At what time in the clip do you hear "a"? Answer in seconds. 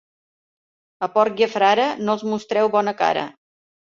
1.07-1.09, 1.47-1.49